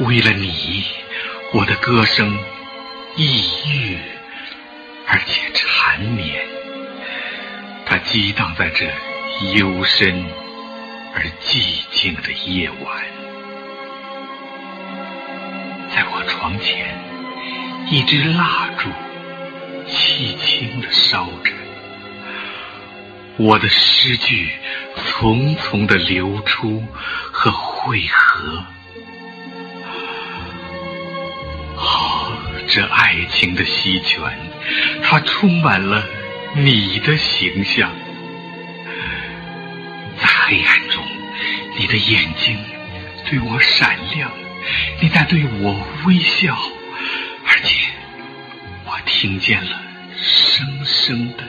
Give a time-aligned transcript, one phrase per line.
[0.00, 0.84] 为了你，
[1.52, 2.38] 我的歌声
[3.16, 3.98] 抑郁
[5.08, 6.40] 而且缠绵，
[7.84, 8.86] 它激荡在这
[9.54, 10.24] 幽深
[11.14, 13.04] 而寂静的夜晚。
[15.90, 16.96] 在我床前，
[17.90, 18.88] 一支蜡烛
[19.88, 21.52] 轻轻地烧着，
[23.36, 24.48] 我的诗句
[24.96, 26.84] 匆匆的流出
[27.32, 28.62] 和汇合。
[32.68, 34.20] 这爱情的溪泉，
[35.02, 36.04] 它充满了
[36.54, 37.90] 你的形象。
[40.20, 41.02] 在黑暗中，
[41.78, 42.58] 你的眼睛
[43.28, 44.30] 对我闪亮，
[45.00, 46.54] 你在对我微笑，
[47.46, 47.86] 而且
[48.84, 49.80] 我听见了
[50.20, 51.44] 声声的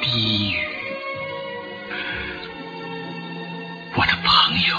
[0.00, 0.58] 低语。
[3.94, 4.76] 我的朋友，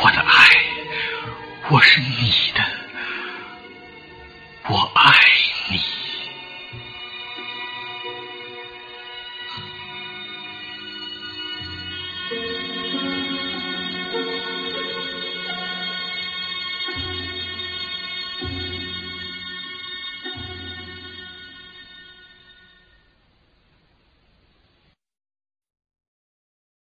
[0.00, 0.48] 我的爱，
[1.70, 2.63] 我是你的。